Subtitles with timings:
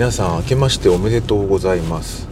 [0.00, 2.29] 皆さん明けましておめでとうございます。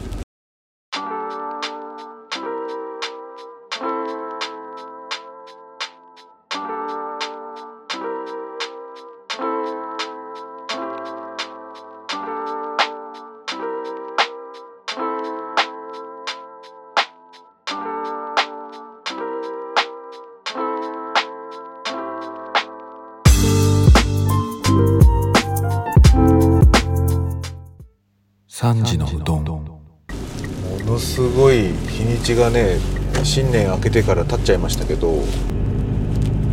[32.34, 32.78] がね
[33.24, 35.22] 新年明けてから経っちゃいましたけど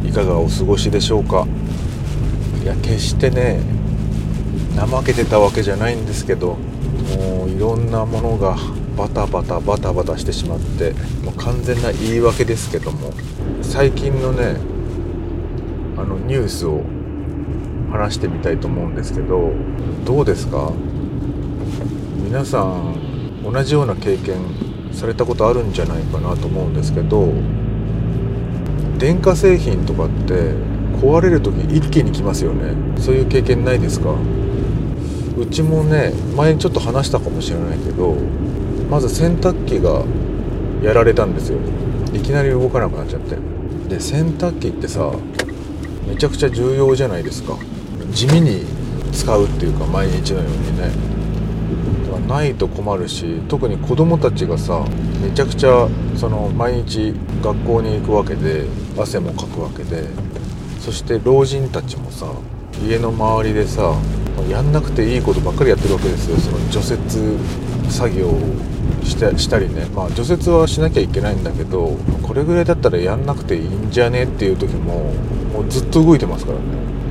[0.03, 1.45] いかがお過ごしでしょうか？
[2.63, 3.59] いや決してね
[4.75, 6.57] 怠けてたわけじゃないんですけど
[7.17, 8.57] もういろんなものが
[8.97, 10.91] バタバタバタバタしてしまって
[11.23, 13.11] もう完全な言い訳ですけども
[13.61, 14.57] 最近のね
[15.97, 16.81] あのニュースを
[17.91, 19.51] 話してみたいと思うんですけど
[20.03, 20.71] どうですか？
[22.23, 24.37] 皆さん同じような経験
[24.95, 27.33] されたことあるんじゃないかなと思うんですけど
[28.97, 30.53] 電化製品とかって
[31.01, 32.73] 壊れる時一気に来ますよね。
[33.01, 34.15] そういう経験ないですか？
[35.37, 38.15] うちもね前にちょっと話したかもしれないけど
[38.89, 40.05] まず洗濯機が
[40.81, 41.59] やられたんですよ。
[42.13, 43.35] いきなり動かなくなっちゃって。
[43.89, 45.11] で洗濯機ってさ
[46.07, 47.57] めちゃくちゃ重要じゃないですか。
[48.11, 48.63] 地味に
[49.11, 50.89] 使うっていうか毎日のようにね。
[52.27, 54.83] ないと困るし特に子供たちがさ
[55.21, 57.13] めちゃくちゃその毎日
[57.43, 58.65] 学校に行くわけで
[58.97, 60.07] 汗もかくわけで
[60.79, 62.27] そして老人たちもさ
[62.83, 63.95] 家の周りでさ
[64.49, 66.37] やんなくていいことばっかりやってるわけですよ。
[66.37, 67.39] その除雪
[67.89, 68.39] 作業を
[69.03, 69.85] してしたりね。
[69.95, 75.13] まあ除雪はしなきゃいけないんだけどこれぐらいだったらやんなくていいんじゃねっていう時も
[75.53, 76.65] もうずっと動いてますからね。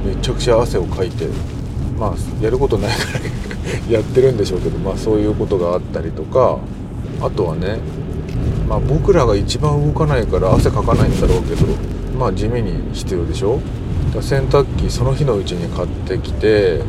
[0.04, 1.28] めちゃくちゃ汗をかいて。
[1.98, 3.20] まあやることないから。
[3.90, 6.58] やってるんでしょうけど、まあ、そういうことがあったりとか
[7.20, 7.78] あとはね、
[8.68, 11.66] まあ、僕らが一番動かないから汗かかないんだろうけど、
[12.18, 13.60] まあ、地味に必要でしょ？
[14.20, 16.80] 洗濯機その日のうちに買ってきて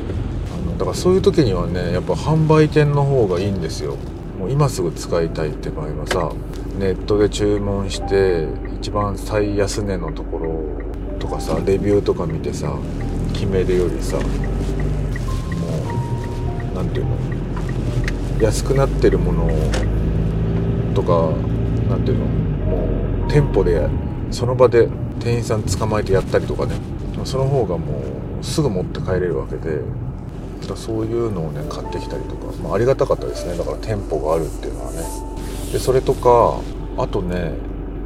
[0.53, 3.95] あのだからそういう時にはねやっぱ販売店の方がいいんですよ。
[4.39, 6.31] もう今すぐ使いたいって場合はさ
[6.79, 8.47] ネットで注文して
[8.79, 10.59] 一番最安値のところ
[11.17, 12.73] とかさレビューとか見てさ
[13.33, 14.17] 決めるよりさ
[16.95, 17.15] ていうの
[18.41, 19.47] 安くなってるもの
[20.95, 21.33] とか
[21.89, 22.25] 何ていうの？
[22.25, 23.87] もう店舗で
[24.31, 24.87] その場で
[25.19, 26.75] 店員さん捕まえてやったりとかね。
[27.25, 28.01] その方がも
[28.41, 29.81] うすぐ持って帰れるわけで。
[30.67, 33.55] だそういうのをね買ってきたりとか、まあ、ありがたかったですね。
[33.55, 35.03] だから店舗があるっていうのはね。
[35.71, 36.59] でそれとか
[36.97, 37.51] あとね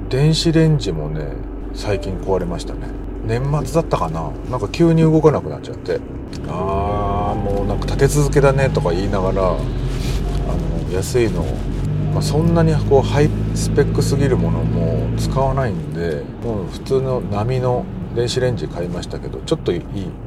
[0.10, 1.36] 電子レンジもね
[1.74, 2.90] 最近壊れましたね。
[3.26, 4.32] 年末だったかな。
[4.50, 6.02] なんか急に動かなくなっちゃって。
[6.50, 6.99] ああ
[7.66, 11.46] なんか立て続けだねとか言いながらあの安いの
[12.14, 19.82] まあ、そんなにこうハイスペックすぎるものも使わないんでもう普通の波の電子レンジ買いましたけどちょっといい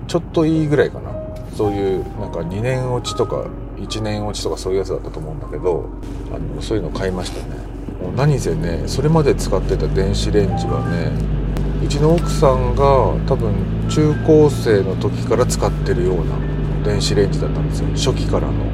[0.06, 1.12] ちょっといいぐらいかな。
[1.56, 3.44] そういうなんか2年落ちとか
[3.76, 5.84] 1年落ちとかそういうやつだったと思うんだけど
[6.34, 7.56] あのそういうの買いましたね。
[8.00, 11.12] もう何せねそれまで使ってた電子レンジはね
[11.84, 12.82] うちの奥さんが
[13.26, 13.52] 多分
[13.90, 16.51] 中高生の時から使ってるような
[16.84, 18.64] 電子レンジだったんですよ初期からの。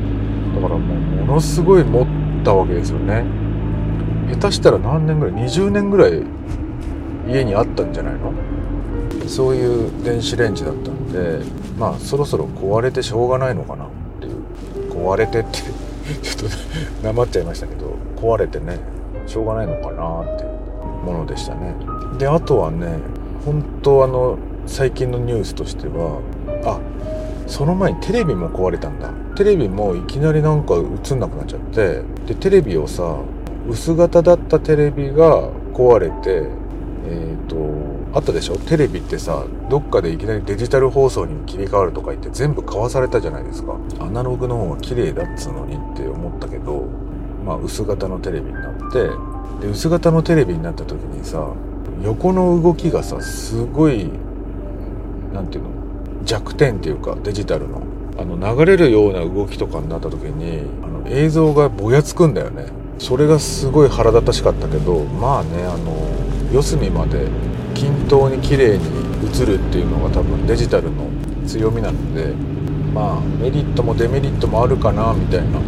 [0.55, 2.07] だからもうものすごい持っ
[2.45, 3.25] たわけですよね。
[4.31, 6.23] 下手したら何年ぐらい？20年ぐらい
[7.29, 8.33] 家にあったんじゃないの？
[9.29, 11.41] そういう電子レンジだったんで
[11.79, 13.87] まあそろそろ壊れてしょうがないのかな？
[13.87, 13.89] っ
[14.21, 14.93] ていう。
[14.93, 15.59] 壊れてって
[16.23, 16.51] ちょっ
[17.03, 18.79] となまっちゃいましたけど壊れてね
[19.27, 20.23] しょうがないのかな？
[20.23, 21.75] っていうものでしたね。
[22.19, 22.99] であとはね
[23.45, 26.21] 本当あの最近のニュースとしては
[27.49, 29.11] その前にテレビも壊れたんだ。
[29.35, 32.03] テレビもいきなりなんか映んなくなっちゃって。
[32.27, 33.19] でテレビをさ
[33.69, 36.49] 薄型だったテレビが壊れて
[37.07, 37.57] えっ、ー、と
[38.15, 38.57] あったでしょ？
[38.59, 43.77] テレビってさどっかでいきなりデジタル放送に切り替わるとか言って全部買わされたじゃないですか。
[44.01, 46.87] アナログの方が綺麗だっつうのにって思ったけど
[47.45, 49.11] まあ薄型のテレビになって
[49.61, 51.53] で薄型のテレビになった時にさ
[52.03, 54.11] 横の動きがさすごい
[55.33, 55.78] 何ていうの？
[56.25, 57.83] 弱点っていうかデジタルの。
[58.21, 62.67] あの流れるような動きとかになった時にあの映像がぼやつくんだよね。
[62.99, 65.95] それがすごい腹立たしかったけどまあねあの
[66.53, 67.29] 四隅まで
[67.75, 68.85] 均等に綺麗に
[69.23, 71.09] 映るっていうのが多分デジタルの
[71.47, 72.35] 強みなので
[72.93, 75.61] まあメリットもデメリットもあるかなみたいな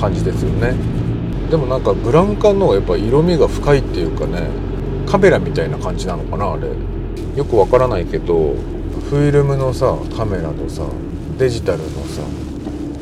[0.00, 0.74] 感じですよね。
[1.48, 4.48] でもなんかブラウン管のやっぱ色味が深いっていうかね
[5.06, 6.66] カメラみたいな感じなのかなあれ。
[7.36, 8.56] よくわからないけど
[9.08, 10.82] フィルムのさカメラとさ
[11.38, 12.22] デジタルのさ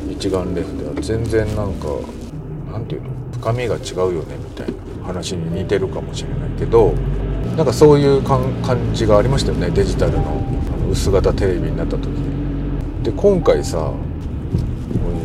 [0.07, 1.87] 一眼レフでは全然なんか
[2.71, 3.09] なんていうの？
[3.31, 6.93] 深みが違うよねみたいな話に似てるかもしれないけど
[7.57, 8.39] なんかそういう感
[8.93, 10.25] じがありましたよねデジタルのあ
[10.77, 12.07] の薄型テレビになった時。
[13.01, 13.95] で今回さおい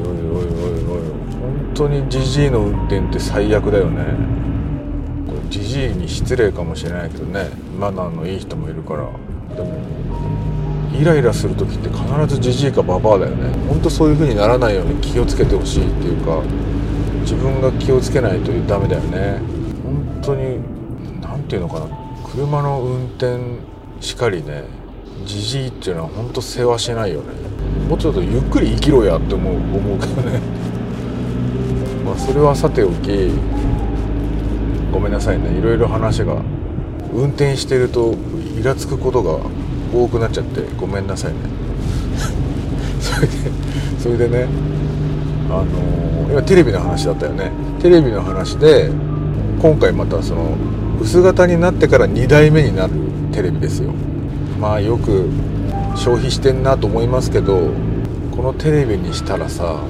[0.00, 1.10] おいおいおいおい
[1.40, 4.04] 本当にジジイの運転って最悪だよね。
[5.26, 7.50] これジジイに失礼かもしれないけどね。
[7.78, 9.08] マナーのいい人もいるから。
[9.54, 9.99] でも
[10.92, 13.50] イライラする時って必ずジジイかババアだよね。
[13.68, 16.42] ほんとそういう風にならないように気をつけてほしいっていうか
[17.20, 19.40] 自分が気をつけないとダメだよね。
[19.84, 20.58] 本当に
[21.20, 21.86] 何て言うのかな。
[22.32, 23.38] 車の運転
[24.00, 24.64] しかりね
[25.24, 27.26] じじいっていうのは本当世話しないよね。
[27.88, 30.40] もうちょっとゆっくり生きろやって思う思うけどね。
[32.04, 33.30] まあそれはさておき
[34.92, 35.50] ごめんなさいね。
[35.58, 36.36] いろいろ話が
[37.14, 38.14] 運転してると
[38.58, 39.38] イラつくことが
[39.92, 41.38] 多くなっちゃってごめんなさいね。
[43.00, 43.32] それで
[43.98, 44.48] それでね
[45.48, 47.50] あのー、今テレビの話だったよね。
[47.80, 48.90] テレビの話で
[49.60, 50.56] 今回またその
[51.00, 52.92] 薄型になってから2代目になる
[53.32, 53.92] テレビですよ。
[54.60, 55.28] まあよく
[55.96, 57.70] 消費してんなと思いますけど
[58.36, 59.80] このテレビにしたらさあの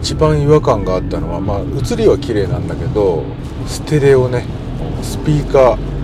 [0.00, 3.24] 一番違和感があったのはまあ映りは綺麗なんだけど
[3.66, 4.44] ステレオね
[5.02, 5.99] スピーカー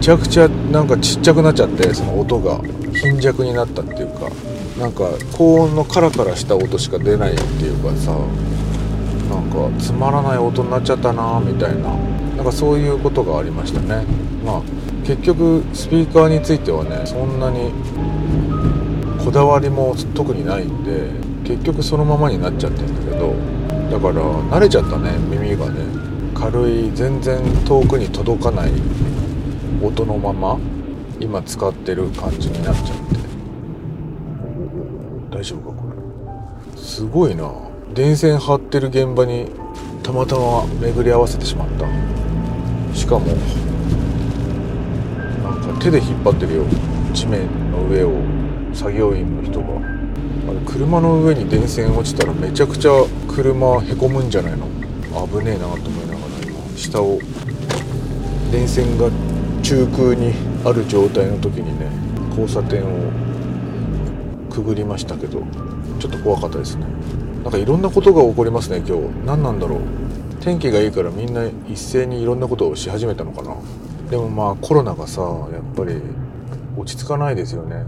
[0.00, 2.60] ちゃくちゃなんかちっちゃくなっちゃってその音が
[2.94, 4.30] 貧弱になったっていうか
[4.78, 8.12] なんか高音のカラカラした音しか出ないっていうかさ
[9.28, 11.94] なんかつまらない音になっちゃったなみたいな
[12.36, 14.04] なんかそういうことがありましたね。
[14.44, 14.62] まあ
[15.04, 17.72] 結局スピーカーについてはねそんなに
[19.24, 21.10] こだわりも特にないんで
[21.44, 23.34] 結局そのままになっちゃってるんだけど
[23.90, 24.22] だから
[24.56, 26.08] 慣れちゃったね耳がね。
[26.38, 28.70] 軽い全然遠くに届かない
[29.82, 30.58] 音のまま
[31.20, 33.04] 今使ってる感じになっちゃって。
[35.30, 35.84] 大丈夫かこ
[36.74, 36.80] れ？
[36.80, 37.52] すごいな。
[37.94, 39.48] 電線張ってる現場に
[40.02, 41.86] たまたま巡り合わせてしまった。
[42.94, 43.26] しかも
[45.42, 46.64] なんか手で引っ張ってるよ。
[47.12, 48.12] 地面の上を
[48.72, 49.66] 作業員の人が。
[50.48, 52.90] あれ車の上に電線落ちたらめちゃくちゃ
[53.28, 54.66] 車へこむんじゃないの？
[55.28, 57.20] 危ねえなと思いながら今下を。
[58.50, 59.10] 電線が
[59.68, 60.32] 中空に
[60.64, 61.90] ある状態の時にね
[62.30, 63.12] 交差点を
[64.48, 65.42] くぐりましたけど
[66.00, 66.86] ちょっと怖かったですね。
[67.42, 69.02] なんかいろんなことが起こりますね今日。
[69.26, 69.80] 何なんだろう。
[70.40, 73.54] 天気がいいからみんな一斉にいろんなことをし始めたのかな。
[74.08, 76.00] でもまあコロナがさやっぱり
[76.78, 77.84] 落ち着かないですよね。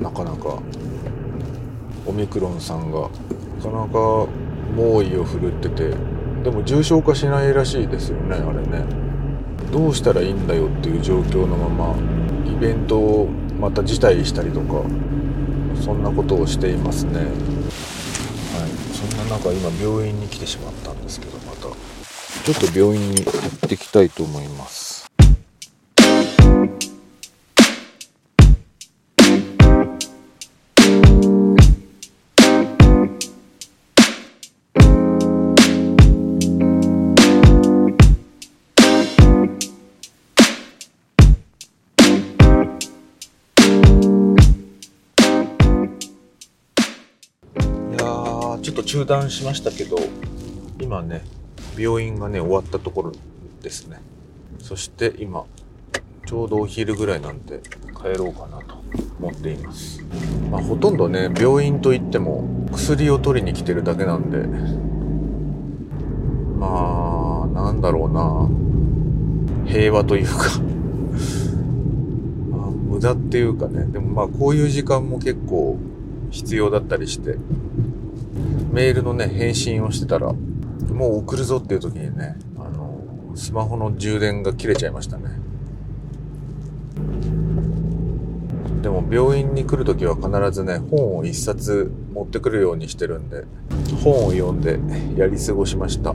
[0.00, 0.60] なかなか。
[2.06, 3.00] オミクロンさんが。
[3.00, 4.28] なかなか
[4.76, 5.96] 猛威を振るってて。
[6.44, 9.03] でも重症化しないらしいですよねあれね。
[9.72, 11.96] どうしたらいいんだよっていう状況のまま
[12.46, 13.28] イベントを
[13.58, 14.82] また辞退したりとか
[15.82, 17.20] そんなことをしていますね。
[17.20, 17.28] はい。
[18.94, 21.62] そんな中今病院に来てしまったんですけどまた。
[21.62, 23.30] ちょっと病院に行
[23.66, 24.83] ってきたいと思います。
[48.84, 49.96] 中断しましたけど
[50.80, 51.22] 今ね
[51.76, 53.12] 病院がね終わったところ
[53.62, 54.00] ですね。
[54.60, 55.44] そして今
[56.26, 57.60] ちょうどお昼ぐらいなんで
[57.96, 58.76] 帰ろうかなと
[59.18, 60.02] 思っています。
[60.50, 64.38] まあほとんどね病院といっても薬を取りに来てるだけなんで
[66.58, 68.48] まあなんだろうな。
[69.66, 70.60] 平和というか。
[72.50, 73.86] まあ無駄っていうかね。
[73.86, 75.78] でもまあこういう時間も結構
[76.30, 77.36] 必要だったりして
[78.74, 83.00] メールのね、返信をしてたら、もう送るぞっていう時にね、あの、
[83.36, 85.26] スマホの充電が切れちゃいましたね。
[88.82, 93.44] でも病院に来る時は必ずね、本を一冊持ってくるようにしてるんで、
[94.02, 94.80] 本を読んで
[95.16, 96.10] やり過ごしました。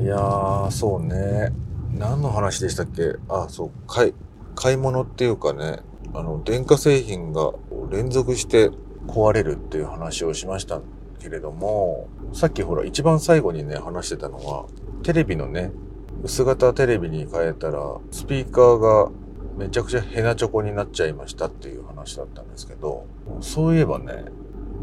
[0.00, 1.52] いやー、そうね。
[1.92, 3.16] 何の話でしたっけ？
[3.28, 4.14] あ、そう、買い、
[4.54, 5.80] 買い物っていうかね、
[6.14, 7.52] あの、電化製品が
[7.90, 8.70] 連続して
[9.10, 10.80] 壊れるっていう話をしました
[11.18, 14.66] けれども、さっきほら一番最後にね話してたのは、
[15.02, 15.72] テレビのね、
[16.22, 19.10] 薄型テレビに変えたら、スピーカーが
[19.56, 23.06] めちゃくちゃヘナチョコになっちゃいましたっていう話だったんですけど、
[23.40, 24.24] そういえばね、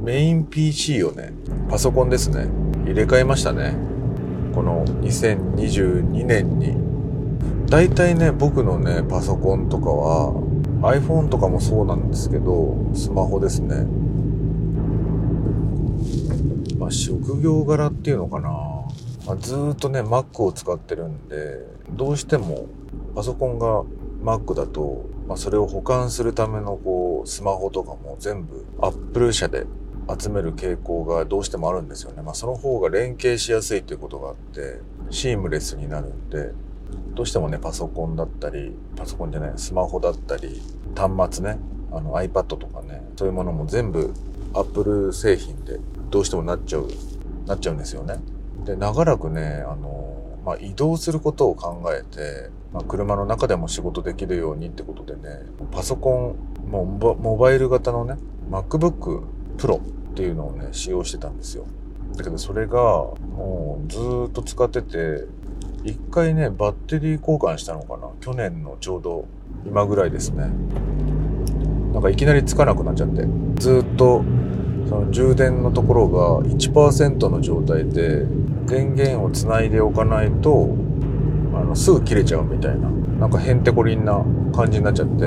[0.03, 1.33] メイン PC をね、
[1.69, 2.47] パソコンですね、
[2.85, 3.75] 入れ替えましたね。
[4.53, 6.75] この2022年に。
[7.67, 10.33] 大体ね、僕のね、パソコンとかは、
[10.81, 13.85] iPhone とかもそうなんですけど、スマホですね。
[16.87, 18.49] まあ、職業柄っていうのかな、
[19.25, 21.35] まあ、ずっとね Mac を使ってるんで
[21.89, 22.67] どうしても
[23.13, 23.83] パソコンが
[24.23, 29.65] Mac だと、まあ、それを保管するためのこうスマホとかも全部 Apple 社で
[30.17, 32.21] 集める傾向がどうしてもあるんですよね。
[32.21, 34.79] まあ、その方が連携しやすいということがあって
[35.09, 36.53] シームレスになるんで
[37.15, 40.61] どうしてもねパソコンだったりパソコンじゃないスマホだったり
[40.95, 41.59] 端末ね
[41.91, 44.13] あの iPad とかねそういうものも全部
[44.53, 46.87] Apple 製品でどうしてもなっちゃう
[47.45, 48.19] なっちゃうんですよね。
[48.65, 56.35] で長らくねあの、まあ、移動することを考えて、まあ、車の中でも仕事できるようにってことでねパソコ
[56.65, 58.17] ンもうモバイル型のね
[58.51, 59.23] MacBook
[59.57, 59.81] Pro っ
[60.15, 61.65] ていうのをね使用してたんですよ。
[62.15, 63.99] だけどそれがもうず
[64.29, 65.25] っと使ってて
[65.83, 69.25] 一回ねバッテリー交換したのかな去年のちょうど
[69.65, 70.49] 今ぐらいですね
[71.93, 74.23] なんかいきなりつかなくなっちゃってずっと
[74.87, 78.25] その充電のところが1%の状態で
[78.67, 80.75] 電源をつないでおかないと
[81.53, 85.25] あのすぐ切れちゃうみたいななんかへんてこりんな感じになっちゃって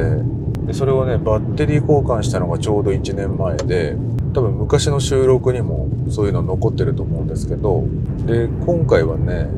[0.66, 3.96] でそれをねバッテリー交換したのがちょうど1年前で
[4.32, 7.84] 多分昔の収録にもそういうの残ってると思うんですけど
[8.26, 9.48] で今回はね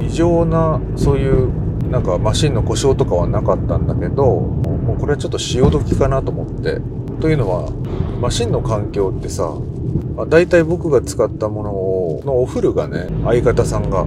[0.00, 6.80] 異常なそういうなんかマシンの故障とかはなかったんだけどもうこれはちょっと潮時かなと思って
[7.20, 7.70] というのは
[8.20, 9.52] マシンの環境ってさ、
[10.14, 14.06] まあ、大体僕が使ったものをのおフルがね相方さんが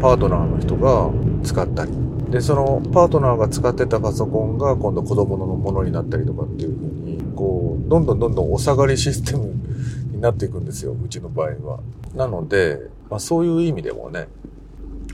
[0.00, 1.10] パートナーの人が
[1.44, 1.92] 使ったり
[2.30, 9.52] でそのパートナーが使ってたパソコンが今度子供のものになったりとかっていう風にこうどんどんどんどんお下がりシステム
[10.12, 11.80] になっていくんですようちの場合は。
[12.14, 14.28] なので、まあ、そういう意味でもね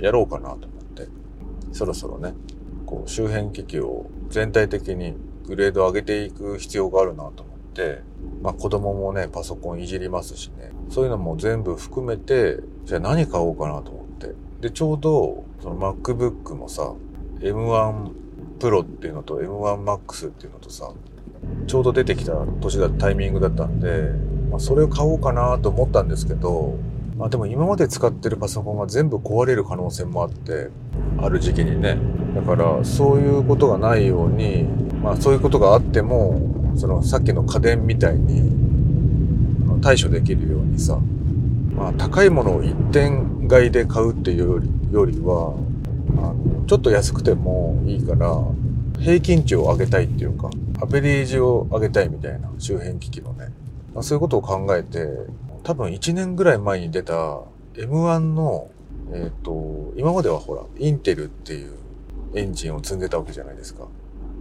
[0.01, 1.09] やろうかなと思って
[1.73, 2.35] そろそろね
[2.87, 5.15] こう周辺機器を全体的に
[5.49, 8.03] グレード上げていく必要があるなと思って、
[8.43, 16.95] まあ、子供もねパソコンいじりますしねそういうのも全部含めてじゃあ何買おうかなと思ってでちょうどその MacBook もさ
[17.41, 18.13] M1
[18.59, 20.93] Pro っていうのと M1 Max っていうのとさ
[21.67, 24.11] ちょうど出てきた年だタイミングだったんで、
[24.51, 26.79] まあ、それを買おうかなと思ったんですけど
[27.19, 30.71] まあでも今まで使ってるパソコンが全部壊れる可能性もあって、
[31.21, 31.99] ある時期にね。
[32.37, 34.69] だからそういうことがないように、
[35.03, 36.41] まあそういうことがあっても、
[36.77, 40.99] そのさっきの家電みたいに対処できるようにさ、
[41.75, 45.55] まあ高いものを一点買いで買うっていうよりよりは、
[46.19, 48.43] あのちょっと安くてもいいから、
[49.01, 50.51] 平均値を上げたいっていうか、
[50.81, 53.53] アベレージを上げたいみたいな周辺機器のね。
[53.95, 55.09] まあ、そういうことを考えて、
[55.63, 57.41] 多分1年ぐらい前に出た
[57.75, 58.71] M1 の、
[59.13, 61.75] えっ、と、今まではほら、インテルっていう
[62.35, 63.87] エンジンを積んでたわけじゃないですか。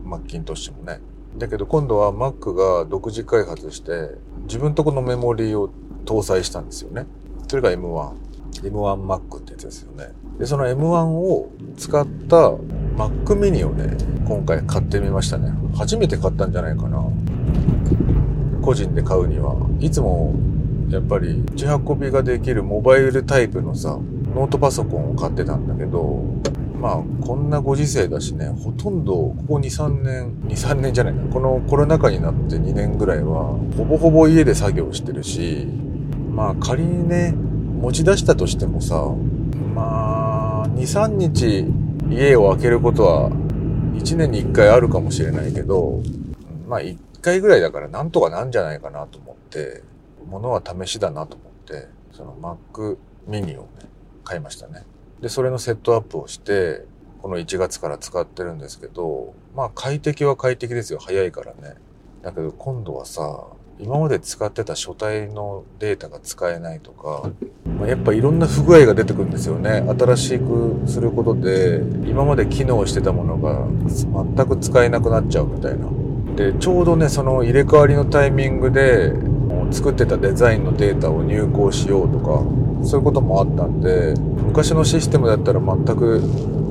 [0.07, 0.99] マッキントッシュもね。
[1.37, 4.11] だけど今度は Mac が独自開発して、
[4.43, 5.69] 自分とこのメモリーを
[6.05, 7.05] 搭載したんですよね。
[7.47, 8.11] それが M1。
[8.63, 10.11] M1Mac ってやつですよね。
[10.39, 12.51] で、その M1 を使った
[12.95, 13.97] Mac mini をね、
[14.27, 15.53] 今回買ってみましたね。
[15.75, 17.05] 初めて買ったんじゃないかな。
[18.61, 19.55] 個人で買うには。
[19.79, 20.33] いつも
[20.89, 23.99] やっぱり持ち運びができるモバイルタイプのさ、
[24.33, 26.23] ノートパソコンを買ってたんだけど、
[26.79, 35.67] まあこんなご時世だしね、ほとんどここ2、3年、2、3年じゃないな、このコロナ禍になって2年ぐらいは、ほぼほぼ家で作業してるし、
[36.31, 37.34] まあ仮にね、
[37.81, 39.12] 持ち出したとしてもさ、
[39.74, 41.65] まあ2、3日
[42.10, 46.01] 家を開けることは1年に1回あるかもしれないけど、
[46.67, 49.81] まあ1回ぐらいだからなんとかなんじゃないかなと思って、
[50.29, 53.67] 物は試しだなと思って、その Mac mini をね、
[54.24, 54.84] 買いましたね。
[55.21, 56.86] で、それのセットアップをして、
[57.21, 61.00] この1月から使ってるんですけど、まあ快適は快適ですよ。
[61.00, 61.75] 早いからね。
[62.21, 63.47] だけど今度はさ、
[63.79, 67.29] 今まで使ってた書体のデータが使えないとか、
[67.77, 69.83] まあ、やっぱいろんな不具合が出てくるんですよね。
[69.88, 73.67] 新しくすることで、今まで機能してたものが
[74.36, 75.88] 全く使えなくなっちゃうみたいな。
[76.36, 79.13] で、ちょうどね、その入れ替わりのタイミングで、
[79.71, 82.43] 作ってたデザインのデータを入稿しようとか、
[82.83, 84.13] そういうこともあったんで、
[84.45, 86.21] 昔のシステムだったら全く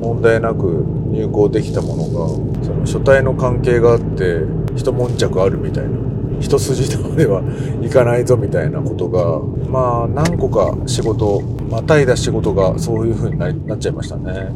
[0.01, 4.41] 問題なく入稿できたものが、その書体の関係があって、
[4.75, 6.07] 一悶着あるみたいな。
[6.39, 7.41] 一筋縄では
[7.81, 9.39] いかないぞみたいなことが、
[9.69, 14.53] まあ何個か仕事、またいだ仕事がそういう風になっちゃいましたね。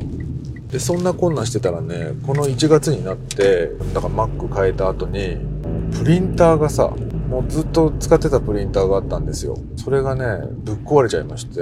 [0.72, 5.38] で、そんなこんなしてたらね、この1月になって、だから Mac 変えた後に、
[5.98, 6.94] プリンターがさ、
[7.32, 9.58] もうずっと使ってたプリンターがあったんですよ。
[9.78, 11.62] それがね、ぶっ壊れちゃいまして。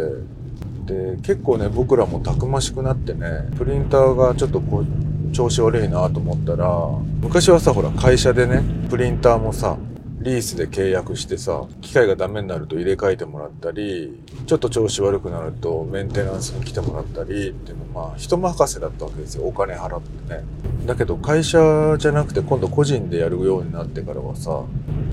[0.91, 6.89] で、結構ね、僕らもたくましくなってね、プリンターがちょっとこう、調子悪いなと思ったら、
[7.21, 9.77] 昔はさ、ほら、会社でね、プリンターもさ、
[10.21, 19.45] リースで契約してさ、機械がダメになると入れ替えてもらったり、ちょっと調子悪くなるとメンテナンスに来てもらったりっていうのはまあ人任せだったわけですよ。
[19.45, 20.43] お金払ってね。
[20.85, 24.63] だけど会社じゃなくて今度個人でやるようになってからはさ、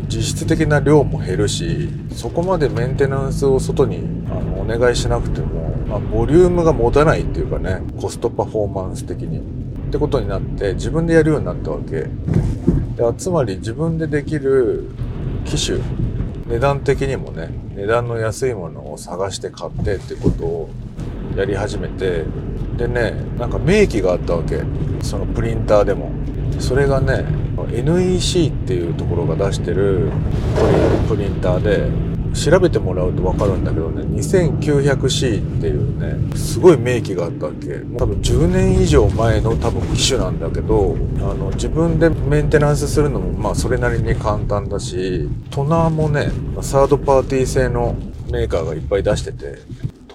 [0.08, 3.98] 実質的な量も減るし、そこまでメンテナンスを外に
[4.28, 9.65] あのお願いしなくても、まあ、ボリュームが持たないっていうかね、コストパフォーマンス的に。
[9.86, 12.06] ってことになって自分でやるようになったわけ。
[12.96, 14.88] でつまり自分でできる
[15.44, 15.78] 機種
[16.48, 20.70] 値段的にもね値段の安いものを探して買ってってことを
[21.36, 22.24] やり始めて
[22.76, 24.62] でねなんか明記があったわけ
[25.02, 26.10] そのプリンターでも
[26.58, 27.24] それがね
[27.70, 30.10] NEC っていうところが出してる
[31.08, 31.90] プリンターで
[32.34, 37.76] 調べてもらうと分かるんだけどね 2900C っていうねすごい名機があったっけ。
[37.98, 46.30] 多分10年以上前の多分機種なんだけどあの自分でメンテナンスするのもまあそれなりに簡単だしトナーもね
[46.62, 47.94] サードパーティー製の
[48.30, 49.58] メーカーがいっぱい出してて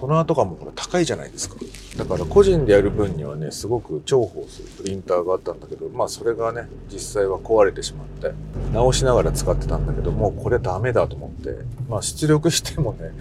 [0.02, 1.54] トナーとかもほら高いじゃないですか。
[1.96, 8.32] だから個人でやる分にはねすごく重宝するプリンターがあったんだけどまあそれがね実際は壊れてしまって
[8.72, 11.50] 直しながら使ってたんだけどもうこれダメだと思って
[11.88, 13.12] まあ出力してもね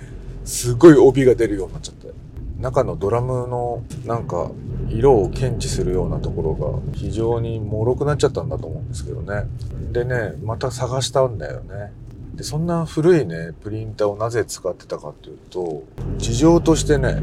[0.44, 2.12] すごい帯が出るようになっちゃって
[2.60, 4.50] 中のドラムのなんか
[4.90, 9.44] 色を検知するようなところが非常に脆くなっちゃったんだと思うんですけどね。
[9.92, 11.94] でねまた探したんだよね。
[12.36, 15.84] でそんな古いねプリンターをなぜ使ってたかっていうと
[16.18, 17.22] 事情としてね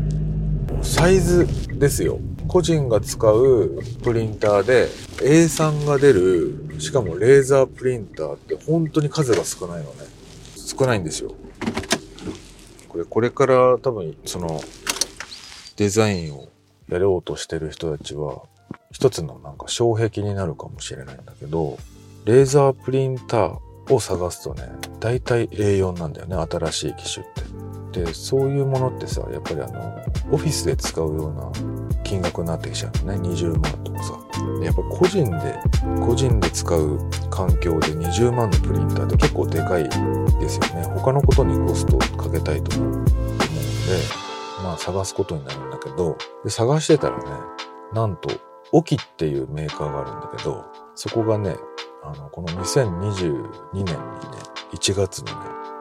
[0.82, 1.46] サイズ
[1.78, 2.20] ですよ。
[2.46, 4.86] 個人が使うプリンターで
[5.18, 10.06] A3 が出るしかもレーザープリンターって本当に数が少ないのね。
[10.56, 11.34] 少ないんですよ。
[12.88, 14.60] これこれから多分その
[15.76, 16.48] デザインを
[16.88, 18.42] やろうとしてる人たちは
[18.90, 21.78] 一つのなんか障壁になるかもしれないんだけど
[22.24, 23.58] レーザープリンター
[23.90, 24.62] を探すとね、
[25.00, 27.28] 大体 A4 なんだよね、新しい機種っ
[27.92, 28.04] て。
[28.04, 31.50] で、そういうものってさ、やっぱりあの、オフィスで使うような
[32.04, 34.18] 金額になってきちゃうのね、20万とかさ。
[34.62, 35.58] やっぱ個人で、
[36.06, 36.98] 個人で使う
[37.30, 40.82] 環境で20万のプリンターって結構でかいですよね。
[40.94, 43.12] 他のことにコストをかけたいと思うので、
[44.62, 47.24] まあ探すことになるんだけど、で探してたらね、
[47.92, 48.28] なんと、
[48.72, 51.56] オキっていうメーカーがあるんだけど、そこがね、
[52.02, 53.96] あの、この2022年にね、
[54.72, 55.32] 1月にね、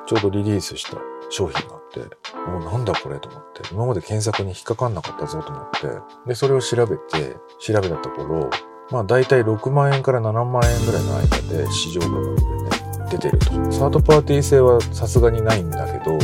[0.08, 0.98] ちょうどリリースした
[1.30, 2.00] 商品があって、
[2.50, 5.88] もうなんだこれと思って、今まで検索に引っかかんなかったぞと思って、
[6.28, 8.50] で、それを調べて、調べたところ、
[8.92, 12.70] まあ大体6万円から7万円ぐらいの間で市場価格でね、
[13.12, 13.46] 出てると。
[13.72, 16.18] サードパーティー製はさすがにないんだけど、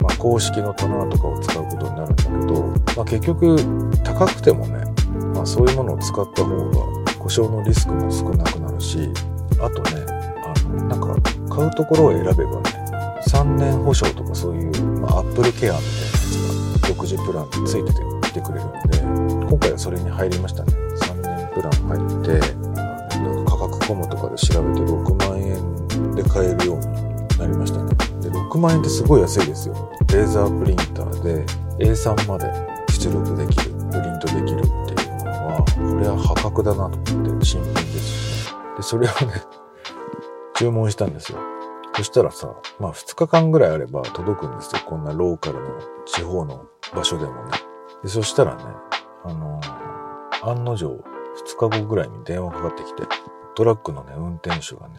[0.00, 2.62] まあ公式のトナーとかを使うことになるんだけど、
[2.96, 3.56] まあ結局
[4.04, 4.84] 高くてもね、
[5.34, 6.95] まあそういうものを使った方が
[7.26, 9.10] 故障のリスクも少なくなるし、
[9.58, 10.06] あとね、
[10.44, 11.20] あの、なんか、
[11.52, 20.72] 買うところを選べばね、3年保証とかそういう、まあ、アップルケアみたいなやつが独自プランでついててきてくれるんで、今回はそれに入りましたね。
[20.72, 22.38] 3年プラン入って、
[23.18, 26.86] なんか価格コムとかで調べて6万円で買えるように
[27.38, 27.88] なりましたね。
[28.22, 29.74] で、6万円ってすごい安いですよ。
[30.12, 31.44] レーザープリンターで
[31.90, 32.52] A3 まで
[32.88, 34.62] 出力できる、プリントできる、
[35.96, 39.42] これは破格だなと思って新品ですしで、それをね、
[40.56, 41.38] 注文したんですよ。
[41.94, 44.82] そしたらさ、まあ2日間ぐらいあれば届くんですよ。
[44.86, 45.70] こんなローカルの
[46.04, 47.52] 地方の場所でもね。
[48.02, 48.64] で、そしたらね、
[49.24, 53.04] あのー、案の定2日後ぐらいに電話かかってきて、
[53.54, 54.96] トラックのね、運転手がね、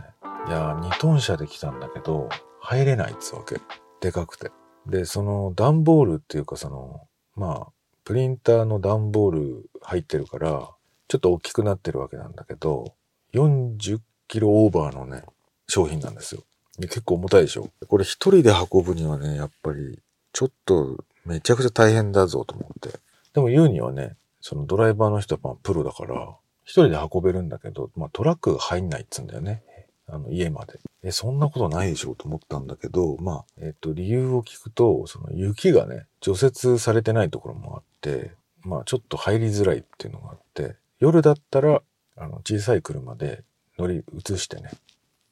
[0.47, 2.27] いや、2トン車で来たんだけど、
[2.59, 3.61] 入れないっつわけ。
[4.01, 4.51] でかくて。
[4.87, 7.01] で、その段ボールっていうかその、
[7.35, 7.71] まあ、
[8.03, 10.71] プリンターの段ボール入ってるから、
[11.07, 12.93] ちょっと大きくなってるわけなんだけど、
[13.33, 15.23] 40キロオーバーのね、
[15.67, 16.43] 商品なんですよ。
[16.81, 19.99] 結構重たいでしょこれ一人で運ぶにはね、やっぱり、
[20.31, 22.99] ちょっとめちゃくちゃ大変だぞと思って。
[23.33, 29.63] でも言うにはね、そのドライバーの人はまあプロだから、一人で運べるんだけど、まあトラックが入んないっつうんだよね。
[30.09, 30.79] あの家まで。
[31.03, 41.81] え、そんなことないでしょうと思ったんだけど、まあ、えっ、と、理由を聞くと、その雪がね、除雪されてないところもあって、まあちょっと入りづらいっていうのがあって、夜だったら
[42.17, 43.43] あの、小さい車で
[43.77, 44.71] 乗り移してね、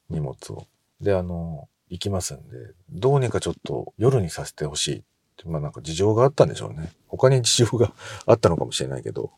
[0.09, 0.67] 荷物を。
[1.01, 2.57] で、あの、行きますんで、
[2.91, 5.03] どうにかちょっと夜にさせてほし
[5.43, 5.47] い。
[5.47, 6.91] まあなんか事情があったんでしょうね。
[7.07, 7.91] 他に事情が
[8.25, 9.31] あったのかもしれないけど、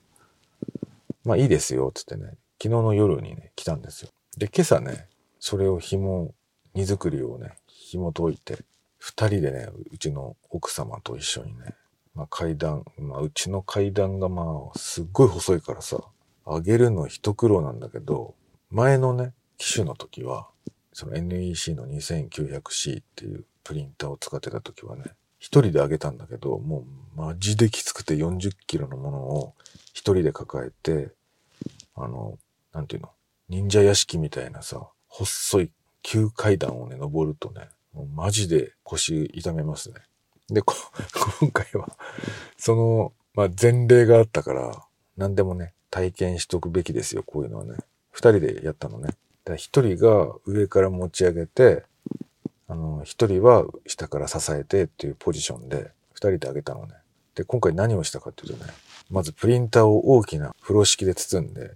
[1.24, 4.10] まあいいですよ、つってね、昨日の夜にね、来たんですよ。
[4.38, 5.08] で、今朝ね、
[5.40, 6.34] それを紐、
[6.74, 8.60] 荷造りをね、紐解いて、
[8.98, 11.76] 二人でね、うちの奥様と一緒にね、
[12.14, 16.04] まあ階段、まあうちの階段がまあすっごい細いからさ、
[16.48, 18.36] 上げるの一苦労なんだけど、
[18.70, 20.48] 前のね、機種の時は、
[20.94, 25.04] その NEC の 2900C っていうプリンターを使ってた時はね、
[25.40, 29.54] 一人で上げたんだけど、もうマジできつくて40キロのものを
[29.94, 31.12] 一人で抱えて、
[31.96, 32.38] あの、
[32.74, 33.10] なんていうの、
[33.50, 39.96] 忍者屋敷みたいなさ、細い急階段をね、登るとね、もうマジで腰痛めますね。
[40.50, 40.62] で、
[41.42, 41.98] 今回は、
[42.58, 47.76] その、まあ、前例があったから、何でもね、体験しとくべきですよ、こういうのはね。
[48.12, 49.10] 二人でやったのね。
[49.56, 51.84] 一人が上から持ち上げて、
[52.68, 56.96] あの、一人は下から支えてっていうポジションで、二人で上げたのね。
[57.36, 58.72] で、今回何をしたかっていうとね、
[59.10, 61.76] まずプリンターを大きな風呂敷で包んで、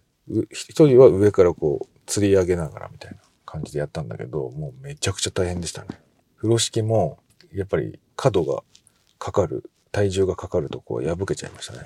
[0.50, 5.88] 一人は上からこう、吊り上げながらみたいな感じでやったんだけど、もうめちゃくちゃ大変でしたね。
[6.38, 7.20] 風呂敷も、
[7.54, 8.64] やっぱり角が
[9.20, 11.84] かかる、体重がかかるとこは破けちゃいましたね。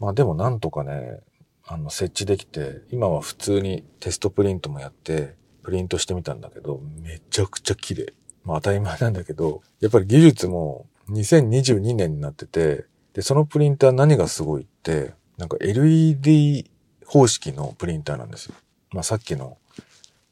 [0.00, 1.20] まあでもなんとかね、
[1.68, 8.14] あの、設置できて、今は普通にテストプリントもやって、プリントしてみたんだけど、めちゃくちゃ綺麗。
[8.42, 16.70] まあ当たり前なんだけど、やっぱり技術も2022年になってて、で、そのプリンター何がすごいって、なんか LED
[17.04, 18.54] 方式のプリンターなんですよ。
[18.92, 19.58] まあさっきの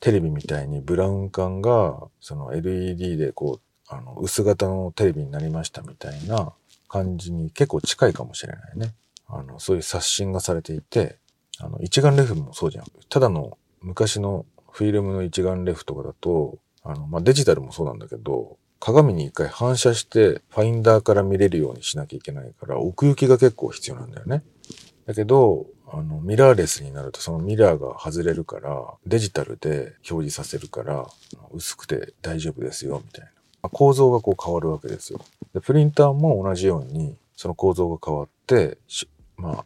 [0.00, 6.54] テレビみたいにブラウン管が、その LED でこう、あの、薄型のテレビになりましたみたいな
[6.88, 8.94] 感じに結構近いかもしれないね。
[9.28, 11.18] あの、そういう刷新がされていて、
[11.60, 12.84] あの、一眼レフもそうじゃん。
[13.08, 24.42] ただの昔のフィルムの一眼レフとかだと、あの、まあ、デジタルもそうなんだけど、鏡に一回反射してファインダーから見れるようにしなきゃいけないから、奥行きが結構必要なんだよね。
[25.06, 31.08] だけど、あの、ミラーレスになるとそのミラーが外れるから、デジタルで表示させるから、
[31.52, 33.24] 薄くて大丈夫ですよ、みたい
[33.62, 33.68] な。
[33.70, 35.20] 構造がこう変わるわけですよ。
[35.54, 38.78] で、プリンターも同じように、その構造が変わって、
[39.36, 39.64] まあ、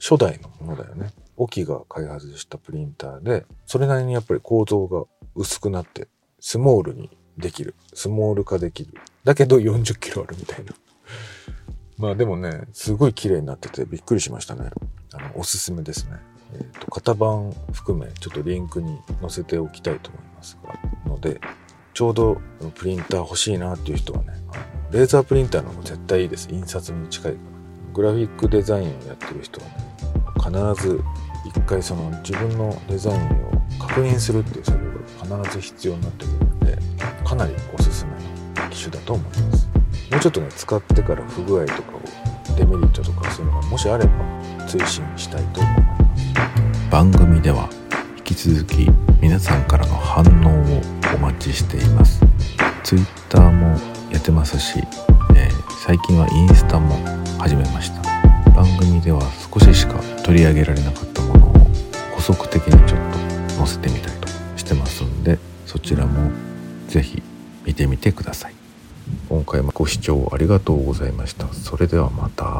[0.00, 1.12] 初代のものだよね。
[1.38, 6.08] オキが開発したプリンターで、それなりにやっぱり構造が薄くなって、
[6.40, 7.74] スモールにできる。
[7.94, 8.94] スモール化できる。
[9.24, 10.72] だけど40キロあるみたいな。
[11.96, 14.70] まあでもね、すごい綺麗になっててびっくりしましたね。
[15.14, 16.18] あの、おすすめですね。
[16.54, 20.74] えっ、ー、と、型番含め、ちょっとリンクに載せておきたいと思いますが、
[21.08, 21.40] ので、
[21.94, 22.40] ちょうど
[22.74, 24.32] プリンター欲しいなっていう人はね、
[24.90, 26.48] レーザープリンターの方が絶対いいです。
[26.50, 27.58] 印刷に近いから。
[27.94, 31.02] グラフィックデザインをやってる人はね、必ず
[31.48, 36.78] 一回その自分のデザインを確認するっていう作業が必ず必要になってくるので、
[37.24, 39.68] かなりおすすめの機種だと思います。
[40.10, 44.10] もうちょっとね、使ってから不具合とかを、デメリットとかそういうのがもしあれば
[44.66, 46.90] 追伸したいと思います。
[46.90, 47.68] 番組では
[48.18, 50.80] 引き続き皆さんからの反応を
[51.14, 52.20] お待ちしています。
[52.84, 53.66] Twitter も
[54.10, 54.78] やってますし、
[55.34, 56.96] えー、最近はインスタも
[57.38, 58.02] 始めました
[58.52, 59.20] 番組では
[59.52, 61.07] 少ししか取り上げられなかった
[62.28, 63.00] 補足的にちょっ
[63.48, 66.30] と載せてみたりとしてますんでそちらも
[66.86, 67.22] 是非
[67.64, 68.54] 見てみてください。
[69.30, 71.50] 今回もご視聴ありがとうございました。
[71.54, 72.57] それではまた。